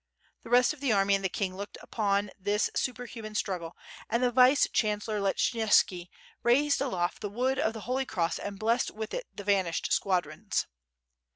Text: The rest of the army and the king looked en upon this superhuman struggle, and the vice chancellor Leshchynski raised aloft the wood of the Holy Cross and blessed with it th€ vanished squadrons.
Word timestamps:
The 0.41 0.49
rest 0.49 0.73
of 0.73 0.79
the 0.79 0.91
army 0.91 1.13
and 1.13 1.23
the 1.23 1.29
king 1.29 1.55
looked 1.55 1.77
en 1.77 1.83
upon 1.83 2.31
this 2.39 2.71
superhuman 2.75 3.35
struggle, 3.35 3.77
and 4.09 4.23
the 4.23 4.31
vice 4.31 4.67
chancellor 4.73 5.19
Leshchynski 5.21 6.07
raised 6.41 6.81
aloft 6.81 7.21
the 7.21 7.29
wood 7.29 7.59
of 7.59 7.73
the 7.73 7.81
Holy 7.81 8.07
Cross 8.07 8.39
and 8.39 8.57
blessed 8.57 8.89
with 8.89 9.13
it 9.13 9.27
th€ 9.35 9.45
vanished 9.45 9.93
squadrons. 9.93 10.65